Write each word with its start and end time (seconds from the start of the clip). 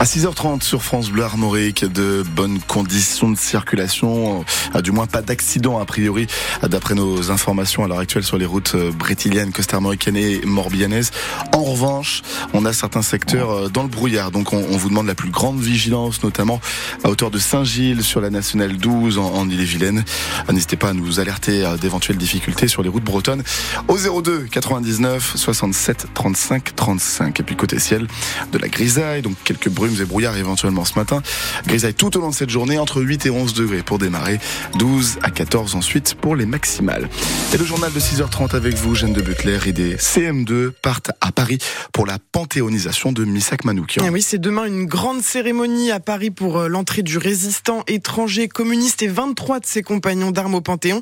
À 0.00 0.04
6h30 0.04 0.62
sur 0.62 0.82
France 0.82 1.10
Bleu 1.10 1.24
Armorique, 1.24 1.84
de 1.84 2.24
bonnes 2.34 2.58
conditions 2.58 3.28
de 3.28 3.36
circulation, 3.36 4.46
à 4.72 4.80
du 4.80 4.92
moins 4.92 5.06
pas 5.06 5.20
d'accident 5.20 5.78
a 5.78 5.84
priori, 5.84 6.26
d'après 6.62 6.94
nos 6.94 7.30
informations 7.30 7.84
à 7.84 7.88
l'heure 7.88 7.98
actuelle 7.98 8.24
sur 8.24 8.38
les 8.38 8.46
routes 8.46 8.74
brétiliennes, 8.96 9.52
costarmoricaines 9.52 10.16
et 10.16 10.40
morbihanaises. 10.46 11.10
En 11.54 11.62
revanche, 11.62 12.22
on 12.54 12.64
a 12.64 12.72
certains 12.72 13.02
secteurs 13.02 13.50
euh, 13.50 13.68
dans 13.68 13.82
le 13.82 13.90
brouillard, 13.90 14.30
donc 14.30 14.54
on, 14.54 14.62
vous 14.62 14.88
demande 14.88 15.06
la 15.06 15.14
plus 15.14 15.28
grande 15.28 15.60
vigilance, 15.60 16.22
notamment 16.22 16.62
à 17.04 17.10
hauteur 17.10 17.30
de 17.30 17.38
Saint-Gilles 17.38 18.02
sur 18.02 18.22
la 18.22 18.30
nationale 18.30 18.78
12 18.78 19.18
en, 19.18 19.50
Ille-et-Vilaine. 19.50 20.02
Euh, 20.48 20.52
n'hésitez 20.54 20.78
pas 20.78 20.88
à 20.88 20.92
nous 20.94 21.20
alerter 21.20 21.62
d'éventuelles 21.78 22.16
difficultés 22.16 22.68
sur 22.68 22.82
les 22.82 22.88
routes 22.88 23.04
bretonnes 23.04 23.42
au 23.86 23.98
02 23.98 24.46
99 24.50 25.36
67 25.36 26.06
35 26.14 26.74
35. 26.74 27.40
Et 27.40 27.42
puis 27.42 27.54
côté 27.54 27.78
ciel, 27.78 28.06
de 28.50 28.56
la 28.56 28.68
grisaille, 28.68 29.20
donc 29.20 29.36
quelques 29.44 29.68
brumes 29.68 29.89
et 29.98 30.04
brouillards 30.04 30.36
éventuellement 30.36 30.84
ce 30.84 30.98
matin. 30.98 31.22
Grisaille 31.66 31.94
tout 31.94 32.16
au 32.16 32.20
long 32.20 32.30
de 32.30 32.34
cette 32.34 32.50
journée, 32.50 32.78
entre 32.78 33.02
8 33.02 33.26
et 33.26 33.30
11 33.30 33.54
degrés 33.54 33.82
pour 33.82 33.98
démarrer, 33.98 34.38
12 34.78 35.18
à 35.22 35.30
14 35.30 35.74
ensuite 35.74 36.14
pour 36.14 36.36
les 36.36 36.46
maximales. 36.46 37.08
Et 37.54 37.56
le 37.56 37.64
journal 37.64 37.92
de 37.92 38.00
6h30 38.00 38.54
avec 38.54 38.74
vous, 38.74 38.94
Jeanne 38.94 39.12
de 39.12 39.22
Butler, 39.22 39.58
et 39.66 39.72
des 39.72 39.96
CM2 39.96 40.70
partent 40.70 41.10
à 41.20 41.32
Paris 41.32 41.58
pour 41.92 42.06
la 42.06 42.18
panthéonisation 42.32 43.12
de 43.12 43.24
Missak 43.24 43.64
Manoukian. 43.64 44.04
Eh 44.06 44.10
oui, 44.10 44.22
c'est 44.22 44.38
demain 44.38 44.66
une 44.66 44.86
grande 44.86 45.22
cérémonie 45.22 45.90
à 45.90 46.00
Paris 46.00 46.30
pour 46.30 46.58
euh, 46.58 46.68
l'entrée 46.68 47.02
du 47.02 47.18
résistant 47.18 47.84
étranger 47.86 48.48
communiste 48.48 49.02
et 49.02 49.08
23 49.08 49.60
de 49.60 49.66
ses 49.66 49.82
compagnons 49.82 50.30
d'armes 50.30 50.54
au 50.54 50.60
Panthéon. 50.60 51.00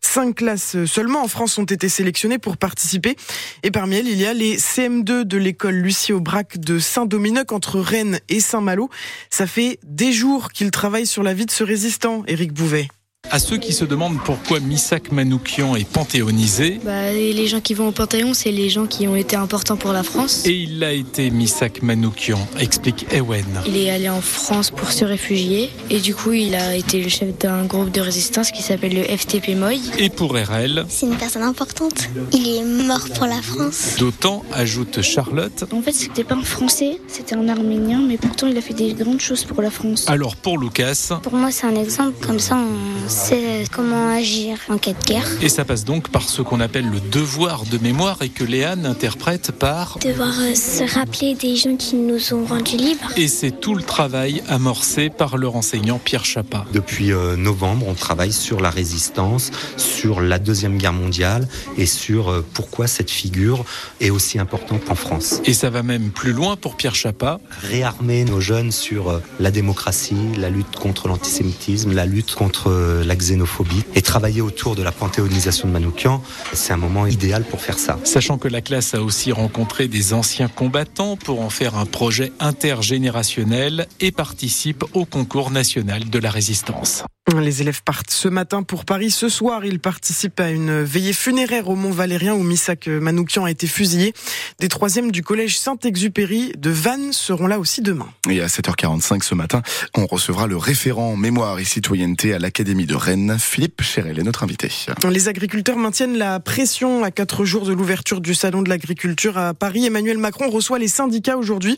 Cinq 0.00 0.36
classes 0.36 0.84
seulement 0.84 1.22
en 1.22 1.28
France 1.28 1.58
ont 1.58 1.64
été 1.64 1.88
sélectionnées 1.88 2.38
pour 2.38 2.56
participer. 2.56 3.16
Et 3.62 3.70
parmi 3.70 3.96
elles, 3.96 4.08
il 4.08 4.18
y 4.18 4.26
a 4.26 4.32
les 4.32 4.56
CM2 4.56 5.24
de 5.24 5.38
l'école 5.38 5.74
Lucie 5.74 6.12
Aubrac 6.12 6.58
de 6.58 6.78
Saint-Dominique 6.78 7.52
entre 7.52 7.78
Rennes 7.80 8.20
et 8.28 8.40
Saint-Malo. 8.40 8.90
Ça 9.30 9.46
fait 9.46 9.78
des 9.82 10.12
jours 10.12 10.50
qu'ils 10.52 10.70
travaillent 10.70 11.06
sur 11.06 11.22
la 11.22 11.34
vie 11.34 11.46
de 11.46 11.50
ce 11.50 11.64
résistant, 11.64 12.22
Éric 12.26 12.52
Bouvet. 12.52 12.88
À 13.30 13.38
ceux 13.38 13.58
qui 13.58 13.74
se 13.74 13.84
demandent 13.84 14.18
pourquoi 14.24 14.58
Missak 14.58 15.12
Manoukian 15.12 15.76
est 15.76 15.86
panthéonisé. 15.86 16.80
Bah, 16.82 17.12
les 17.12 17.46
gens 17.46 17.60
qui 17.60 17.74
vont 17.74 17.88
au 17.88 17.92
Panthéon, 17.92 18.32
c'est 18.32 18.50
les 18.50 18.70
gens 18.70 18.86
qui 18.86 19.06
ont 19.06 19.16
été 19.16 19.36
importants 19.36 19.76
pour 19.76 19.92
la 19.92 20.02
France. 20.02 20.46
Et 20.46 20.52
il 20.52 20.82
a 20.82 20.92
été 20.92 21.28
Missak 21.30 21.82
Manoukian, 21.82 22.38
explique 22.58 23.06
Ewen. 23.12 23.44
Il 23.66 23.76
est 23.76 23.90
allé 23.90 24.08
en 24.08 24.22
France 24.22 24.70
pour 24.70 24.90
se 24.90 25.04
réfugier 25.04 25.68
et 25.90 26.00
du 26.00 26.14
coup 26.14 26.32
il 26.32 26.54
a 26.54 26.74
été 26.74 27.02
le 27.02 27.10
chef 27.10 27.36
d'un 27.38 27.64
groupe 27.66 27.90
de 27.90 28.00
résistance 28.00 28.50
qui 28.50 28.62
s'appelle 28.62 28.94
le 28.94 29.02
FTP 29.02 29.56
Moy. 29.56 29.78
Et 29.98 30.08
pour 30.08 30.32
RL. 30.32 30.86
C'est 30.88 31.06
une 31.06 31.16
personne 31.16 31.42
importante. 31.42 32.08
Il 32.32 32.48
est 32.48 32.64
mort 32.64 33.06
pour 33.14 33.26
la 33.26 33.42
France. 33.42 33.96
D'autant, 33.98 34.42
ajoute 34.54 35.02
Charlotte. 35.02 35.64
En 35.72 35.82
fait 35.82 35.92
c'était 35.92 36.24
pas 36.24 36.36
un 36.36 36.42
Français, 36.42 36.98
c'était 37.08 37.34
un 37.34 37.48
Arménien, 37.48 38.00
mais 38.00 38.16
pourtant 38.16 38.46
il 38.46 38.56
a 38.56 38.62
fait 38.62 38.74
des 38.74 38.94
grandes 38.94 39.20
choses 39.20 39.44
pour 39.44 39.60
la 39.60 39.70
France. 39.70 40.06
Alors 40.08 40.34
pour 40.34 40.56
Lucas. 40.56 41.18
Pour 41.22 41.34
moi 41.34 41.50
c'est 41.50 41.66
un 41.66 41.76
exemple, 41.76 42.26
comme 42.26 42.38
ça 42.38 42.56
on 42.56 43.07
c'est 43.08 43.64
comment 43.72 44.10
agir 44.10 44.58
en 44.68 44.78
cas 44.78 44.92
de 44.92 45.04
guerre. 45.04 45.26
Et 45.40 45.48
ça 45.48 45.64
passe 45.64 45.84
donc 45.84 46.10
par 46.10 46.28
ce 46.28 46.42
qu'on 46.42 46.60
appelle 46.60 46.88
le 46.88 47.00
devoir 47.00 47.64
de 47.64 47.78
mémoire 47.78 48.18
et 48.22 48.28
que 48.28 48.44
Léane 48.44 48.86
interprète 48.86 49.52
par 49.52 49.98
devoir 50.04 50.34
euh, 50.40 50.54
se 50.54 50.94
rappeler 50.94 51.34
des 51.34 51.56
gens 51.56 51.76
qui 51.76 51.96
nous 51.96 52.34
ont 52.34 52.44
rendus 52.44 52.76
libres. 52.76 53.10
Et 53.16 53.28
c'est 53.28 53.50
tout 53.50 53.74
le 53.74 53.82
travail 53.82 54.42
amorcé 54.48 55.10
par 55.10 55.38
leur 55.38 55.56
enseignant 55.56 55.98
Pierre 55.98 56.24
Chapa. 56.24 56.66
Depuis 56.72 57.12
euh, 57.12 57.36
novembre, 57.36 57.86
on 57.88 57.94
travaille 57.94 58.32
sur 58.32 58.60
la 58.60 58.70
résistance, 58.70 59.50
sur 59.76 60.20
la 60.20 60.38
Deuxième 60.38 60.76
Guerre 60.76 60.92
mondiale 60.92 61.48
et 61.76 61.86
sur 61.86 62.30
euh, 62.30 62.44
pourquoi 62.52 62.86
cette 62.86 63.10
figure 63.10 63.64
est 64.00 64.10
aussi 64.10 64.38
importante 64.38 64.90
en 64.90 64.94
France. 64.94 65.40
Et 65.46 65.54
ça 65.54 65.70
va 65.70 65.82
même 65.82 66.10
plus 66.10 66.32
loin 66.32 66.56
pour 66.56 66.76
Pierre 66.76 66.94
Chapa. 66.94 67.40
Réarmer 67.62 68.24
nos 68.24 68.40
jeunes 68.40 68.72
sur 68.72 69.20
la 69.40 69.50
démocratie, 69.50 70.16
la 70.36 70.50
lutte 70.50 70.76
contre 70.76 71.08
l'antisémitisme, 71.08 71.94
la 71.94 72.06
lutte 72.06 72.34
contre 72.34 72.70
la 73.02 73.16
xénophobie 73.16 73.84
et 73.94 74.02
travailler 74.02 74.40
autour 74.40 74.76
de 74.76 74.82
la 74.82 74.92
panthéonisation 74.92 75.68
de 75.68 75.72
Manoukian, 75.72 76.22
c'est 76.52 76.72
un 76.72 76.76
moment 76.76 77.06
idéal 77.06 77.44
pour 77.44 77.60
faire 77.60 77.78
ça. 77.78 77.98
Sachant 78.04 78.38
que 78.38 78.48
la 78.48 78.60
classe 78.60 78.94
a 78.94 79.02
aussi 79.02 79.32
rencontré 79.32 79.88
des 79.88 80.12
anciens 80.12 80.48
combattants 80.48 81.16
pour 81.16 81.40
en 81.40 81.50
faire 81.50 81.76
un 81.76 81.86
projet 81.86 82.32
intergénérationnel 82.40 83.86
et 84.00 84.12
participe 84.12 84.84
au 84.94 85.04
concours 85.04 85.50
national 85.50 86.08
de 86.10 86.18
la 86.18 86.30
résistance. 86.30 87.04
Les 87.36 87.60
élèves 87.60 87.82
partent 87.82 88.10
ce 88.10 88.26
matin 88.26 88.62
pour 88.62 88.86
Paris. 88.86 89.10
Ce 89.10 89.28
soir, 89.28 89.64
ils 89.66 89.80
participent 89.80 90.40
à 90.40 90.48
une 90.48 90.82
veillée 90.82 91.12
funéraire 91.12 91.68
au 91.68 91.76
Mont 91.76 91.90
Valérien 91.90 92.32
où 92.32 92.42
Missak 92.42 92.86
Manoukian 92.86 93.44
a 93.44 93.50
été 93.50 93.66
fusillé. 93.66 94.14
Des 94.60 94.68
troisièmes 94.68 95.12
du 95.12 95.22
collège 95.22 95.58
Saint-Exupéry 95.58 96.52
de 96.56 96.70
Vannes 96.70 97.12
seront 97.12 97.46
là 97.46 97.58
aussi 97.58 97.82
demain. 97.82 98.08
Et 98.30 98.40
à 98.40 98.46
7h45 98.46 99.22
ce 99.22 99.34
matin, 99.34 99.60
on 99.94 100.06
recevra 100.06 100.46
le 100.46 100.56
référent 100.56 101.16
mémoire 101.16 101.58
et 101.58 101.64
citoyenneté 101.64 102.32
à 102.32 102.38
l'Académie 102.38 102.86
de 102.86 102.94
Rennes, 102.94 103.36
Philippe 103.38 103.82
Chérel 103.82 104.18
est 104.18 104.22
notre 104.22 104.42
invité. 104.42 104.70
Les 105.10 105.28
agriculteurs 105.28 105.76
maintiennent 105.76 106.16
la 106.16 106.40
pression 106.40 107.04
à 107.04 107.10
quatre 107.10 107.44
jours 107.44 107.66
de 107.66 107.74
l'ouverture 107.74 108.22
du 108.22 108.34
Salon 108.34 108.62
de 108.62 108.70
l'agriculture 108.70 109.36
à 109.36 109.52
Paris. 109.52 109.84
Emmanuel 109.84 110.16
Macron 110.16 110.48
reçoit 110.48 110.78
les 110.78 110.88
syndicats 110.88 111.36
aujourd'hui 111.36 111.76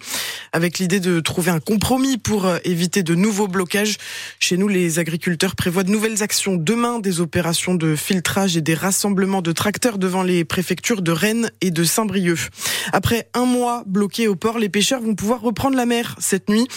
avec 0.52 0.78
l'idée 0.78 1.00
de 1.00 1.18
trouver 1.18 1.50
un 1.50 1.60
compromis 1.60 2.18
pour 2.18 2.48
éviter 2.64 3.02
de 3.02 3.16
nouveaux 3.16 3.48
blocages. 3.48 3.96
Chez 4.38 4.56
nous, 4.56 4.68
les 4.68 5.00
agriculteurs 5.00 5.39
prévoit 5.48 5.84
de 5.84 5.90
nouvelles 5.90 6.22
actions 6.22 6.56
demain, 6.56 6.98
des 6.98 7.20
opérations 7.20 7.74
de 7.74 7.96
filtrage 7.96 8.56
et 8.56 8.60
des 8.60 8.74
rassemblements 8.74 9.40
de 9.40 9.52
tracteurs 9.52 9.98
devant 9.98 10.22
les 10.22 10.44
préfectures 10.44 11.00
de 11.00 11.10
Rennes 11.10 11.50
et 11.62 11.70
de 11.70 11.82
Saint-Brieuc. 11.82 12.50
Après 12.92 13.28
un 13.32 13.46
mois 13.46 13.82
bloqués 13.86 14.28
au 14.28 14.36
port, 14.36 14.58
les 14.58 14.68
pêcheurs 14.68 15.00
vont 15.00 15.14
pouvoir 15.14 15.40
reprendre 15.40 15.76
la 15.76 15.86
mer 15.86 16.14
cette 16.18 16.50
nuit. 16.50 16.68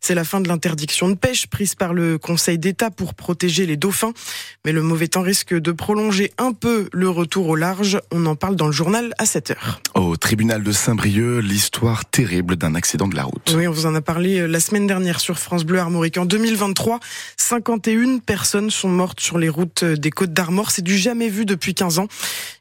C'est 0.00 0.14
la 0.14 0.24
fin 0.24 0.40
de 0.40 0.48
l'interdiction 0.48 1.08
de 1.08 1.14
pêche 1.14 1.46
prise 1.46 1.74
par 1.74 1.92
le 1.92 2.18
Conseil 2.18 2.58
d'État 2.58 2.90
pour 2.90 3.14
protéger 3.14 3.66
les 3.66 3.76
dauphins. 3.76 4.12
Mais 4.64 4.72
le 4.72 4.82
mauvais 4.82 5.08
temps 5.08 5.22
risque 5.22 5.54
de 5.54 5.72
prolonger 5.72 6.32
un 6.38 6.52
peu 6.52 6.88
le 6.92 7.08
retour 7.08 7.48
au 7.48 7.56
large. 7.56 8.00
On 8.10 8.24
en 8.26 8.36
parle 8.36 8.56
dans 8.56 8.66
le 8.66 8.72
journal 8.72 9.12
à 9.18 9.26
7 9.26 9.50
heures. 9.50 9.80
Au 9.94 10.16
tribunal 10.16 10.62
de 10.62 10.72
Saint-Brieuc, 10.72 11.42
l'histoire 11.42 12.04
terrible 12.04 12.56
d'un 12.56 12.74
accident 12.74 13.08
de 13.08 13.16
la 13.16 13.24
route. 13.24 13.54
Oui, 13.56 13.66
on 13.66 13.72
vous 13.72 13.86
en 13.86 13.94
a 13.94 14.00
parlé 14.00 14.40
euh, 14.40 14.46
la 14.46 14.60
semaine 14.60 14.86
dernière 14.86 15.20
sur 15.20 15.38
France 15.38 15.64
Bleu 15.64 15.78
Armorique. 15.78 16.16
En 16.16 16.26
2023, 16.26 17.00
51 17.36 18.18
personnes 18.18 18.70
sont 18.70 18.88
mortes 18.88 19.20
sur 19.20 19.38
les 19.38 19.48
routes 19.48 19.84
des 19.84 20.10
Côtes 20.10 20.32
d'Armor. 20.32 20.70
C'est 20.70 20.82
du 20.82 20.96
jamais 20.96 21.28
vu 21.28 21.44
depuis 21.44 21.74
15 21.74 21.98
ans. 21.98 22.08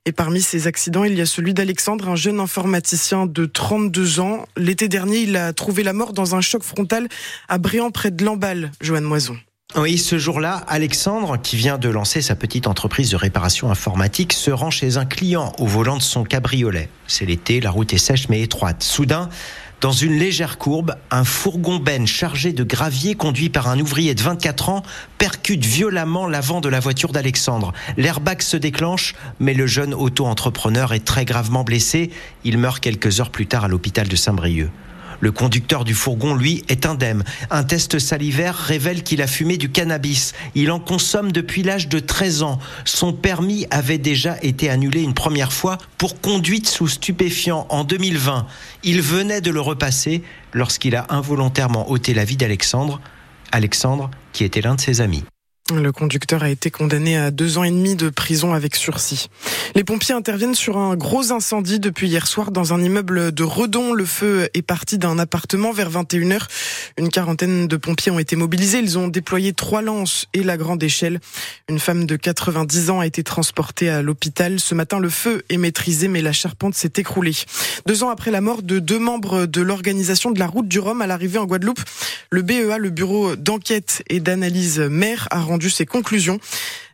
Et 0.05 0.11
parmi 0.11 0.41
ces 0.41 0.67
accidents, 0.67 1.03
il 1.03 1.15
y 1.17 1.21
a 1.21 1.25
celui 1.25 1.53
d'Alexandre, 1.53 2.07
un 2.07 2.15
jeune 2.15 2.39
informaticien 2.39 3.25
de 3.25 3.45
32 3.45 4.19
ans. 4.21 4.45
L'été 4.55 4.87
dernier, 4.87 5.19
il 5.19 5.35
a 5.35 5.51
trouvé 5.51 5.83
la 5.83 5.93
mort 5.93 6.13
dans 6.13 6.33
un 6.33 6.41
choc 6.41 6.63
frontal 6.63 7.09
à 7.47 7.57
Bréant 7.57 7.91
près 7.91 8.11
de 8.11 8.23
Lamballe, 8.23 8.71
Joanne 8.81 9.03
Moison. 9.03 9.37
Oui, 9.75 9.97
ce 9.97 10.17
jour-là, 10.17 10.63
Alexandre, 10.69 11.37
qui 11.37 11.57
vient 11.57 11.77
de 11.77 11.89
lancer 11.89 12.21
sa 12.21 12.35
petite 12.35 12.67
entreprise 12.67 13.11
de 13.11 13.17
réparation 13.17 13.69
informatique, 13.69 14.31
se 14.31 14.49
rend 14.49 14.71
chez 14.71 14.95
un 14.97 15.05
client 15.05 15.51
au 15.59 15.65
volant 15.65 15.97
de 15.97 16.01
son 16.01 16.23
cabriolet. 16.23 16.89
C'est 17.05 17.25
l'été, 17.25 17.59
la 17.59 17.69
route 17.69 17.93
est 17.93 17.97
sèche 17.97 18.29
mais 18.29 18.41
étroite. 18.41 18.81
Soudain, 18.81 19.29
dans 19.79 19.91
une 19.91 20.17
légère 20.17 20.57
courbe, 20.57 20.95
un 21.11 21.23
fourgon 21.23 21.77
benne 21.77 22.07
chargé 22.07 22.53
de 22.53 22.63
gravier 22.63 23.13
conduit 23.13 23.49
par 23.49 23.67
un 23.67 23.77
ouvrier 23.79 24.15
de 24.15 24.21
24 24.23 24.69
ans 24.69 24.83
percute 25.19 25.63
violemment 25.63 26.27
l'avant 26.27 26.61
de 26.61 26.69
la 26.69 26.79
voiture 26.79 27.11
d'Alexandre. 27.11 27.73
L'airbag 27.95 28.41
se 28.41 28.57
déclenche, 28.57 29.13
mais 29.39 29.53
le 29.53 29.67
jeune 29.67 29.93
auto-entrepreneur 29.93 30.93
est 30.93 31.05
très 31.05 31.25
gravement 31.25 31.63
blessé. 31.63 32.09
Il 32.43 32.57
meurt 32.57 32.79
quelques 32.79 33.19
heures 33.19 33.29
plus 33.29 33.45
tard 33.45 33.65
à 33.65 33.67
l'hôpital 33.67 34.07
de 34.07 34.15
Saint-Brieuc. 34.15 34.71
Le 35.19 35.31
conducteur 35.31 35.83
du 35.83 35.93
fourgon, 35.93 36.35
lui, 36.35 36.63
est 36.69 36.85
indemne. 36.85 37.23
Un 37.49 37.63
test 37.63 37.99
salivaire 37.99 38.55
révèle 38.55 39.03
qu'il 39.03 39.21
a 39.21 39.27
fumé 39.27 39.57
du 39.57 39.69
cannabis. 39.69 40.33
Il 40.55 40.71
en 40.71 40.79
consomme 40.79 41.31
depuis 41.31 41.63
l'âge 41.63 41.87
de 41.87 41.99
13 41.99 42.43
ans. 42.43 42.59
Son 42.85 43.13
permis 43.13 43.65
avait 43.71 43.97
déjà 43.97 44.37
été 44.41 44.69
annulé 44.69 45.01
une 45.01 45.13
première 45.13 45.53
fois 45.53 45.77
pour 45.97 46.21
conduite 46.21 46.67
sous 46.67 46.87
stupéfiant 46.87 47.65
en 47.69 47.83
2020. 47.83 48.45
Il 48.83 49.01
venait 49.01 49.41
de 49.41 49.51
le 49.51 49.61
repasser 49.61 50.23
lorsqu'il 50.53 50.95
a 50.95 51.07
involontairement 51.09 51.89
ôté 51.89 52.13
la 52.13 52.25
vie 52.25 52.37
d'Alexandre. 52.37 53.01
Alexandre, 53.51 54.11
qui 54.33 54.43
était 54.43 54.61
l'un 54.61 54.75
de 54.75 54.81
ses 54.81 55.01
amis. 55.01 55.23
Le 55.75 55.91
conducteur 55.91 56.43
a 56.43 56.49
été 56.49 56.71
condamné 56.71 57.17
à 57.17 57.29
deux 57.29 57.57
ans 57.57 57.63
et 57.65 57.69
demi 57.69 57.95
de 57.95 58.09
prison 58.09 58.53
avec 58.53 58.75
sursis. 58.77 59.27
Les 59.75 59.83
pompiers 59.83 60.15
interviennent 60.15 60.55
sur 60.55 60.77
un 60.77 60.95
gros 60.95 61.33
incendie 61.33 61.81
depuis 61.81 62.07
hier 62.07 62.25
soir 62.25 62.51
dans 62.51 62.73
un 62.73 62.81
immeuble 62.81 63.33
de 63.33 63.43
Redon. 63.43 63.91
Le 63.91 64.05
feu 64.05 64.47
est 64.53 64.61
parti 64.61 64.97
d'un 64.97 65.19
appartement 65.19 65.73
vers 65.73 65.91
21h. 65.91 66.43
Une 66.97 67.09
quarantaine 67.09 67.67
de 67.67 67.75
pompiers 67.75 68.13
ont 68.13 68.19
été 68.19 68.37
mobilisés. 68.37 68.79
Ils 68.79 68.97
ont 68.97 69.09
déployé 69.09 69.51
trois 69.51 69.81
lances 69.81 70.27
et 70.33 70.41
la 70.41 70.55
grande 70.55 70.81
échelle. 70.81 71.19
Une 71.67 71.79
femme 71.79 72.05
de 72.05 72.15
90 72.15 72.89
ans 72.89 73.01
a 73.01 73.05
été 73.05 73.23
transportée 73.23 73.89
à 73.89 74.01
l'hôpital. 74.01 74.61
Ce 74.61 74.73
matin, 74.73 74.99
le 74.99 75.09
feu 75.09 75.43
est 75.49 75.57
maîtrisé, 75.57 76.07
mais 76.07 76.21
la 76.21 76.31
charpente 76.31 76.75
s'est 76.75 76.93
écroulée. 76.95 77.35
Deux 77.85 78.03
ans 78.03 78.09
après 78.09 78.31
la 78.31 78.39
mort 78.39 78.61
de 78.61 78.79
deux 78.79 78.99
membres 78.99 79.45
de 79.45 79.61
l'organisation 79.61 80.31
de 80.31 80.39
la 80.39 80.47
route 80.47 80.69
du 80.69 80.79
Rhum 80.79 81.01
à 81.01 81.07
l'arrivée 81.07 81.39
en 81.39 81.45
Guadeloupe, 81.45 81.81
le 82.29 82.41
BEA, 82.41 82.77
le 82.77 82.89
bureau 82.89 83.35
d'enquête 83.35 84.03
et 84.09 84.21
d'analyse 84.21 84.79
mer, 84.79 85.27
a 85.29 85.41
rendu 85.41 85.56
rendu 85.57 85.71
ses 85.71 85.87
conclusions. 85.87 86.39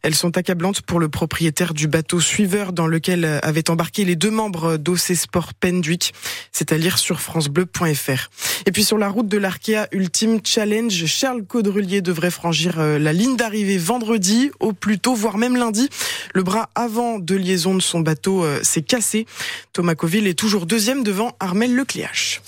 Elles 0.04 0.16
sont 0.16 0.38
accablantes 0.38 0.82
pour 0.82 1.02
le 1.02 1.10
propriétaire 1.10 1.74
du 1.74 1.90
bateau 1.90 2.22
suiveur 2.22 2.72
dans 2.72 2.88
lequel 2.88 3.26
avaient 3.44 3.70
embarqué 3.70 4.06
les 4.06 4.16
deux 4.16 4.32
membres 4.32 4.78
d'OC 4.78 5.16
Sport 5.16 5.54
Pendwick. 5.54 6.14
C'est 6.54 6.72
à 6.72 6.78
lire 6.78 6.98
sur 6.98 7.20
francebleu.fr. 7.20 8.30
Et 8.66 8.72
puis 8.72 8.86
sur 8.86 8.98
la 8.98 9.10
route 9.10 9.28
de 9.28 9.38
l'Arkea 9.38 9.88
Ultime 9.92 10.40
Challenge, 10.46 11.06
Charles 11.06 11.44
Caudrelier 11.44 12.02
devrait 12.02 12.32
franchir 12.32 12.80
euh, 12.80 12.98
la 13.00 13.12
ligne 13.12 13.36
d'arrivée 13.36 13.78
vendredi, 13.78 14.52
au 14.62 14.72
plus 14.72 14.98
tôt, 14.98 15.14
voire 15.14 15.38
même 15.38 15.58
lundi. 15.58 15.90
Le 16.34 16.44
bras 16.44 16.70
avant 16.74 17.20
de 17.20 17.36
liaison 17.36 17.76
de 17.76 17.82
son 17.82 18.00
bateau 18.00 18.46
euh, 18.46 18.62
s'est 18.64 18.82
cassé. 18.82 19.26
Thomas 19.74 19.96
Coville 19.96 20.28
est 20.28 20.40
toujours 20.40 20.66
deuxième 20.66 21.04
devant 21.04 21.36
Armel 21.42 21.76
Lecléache. 21.76 22.42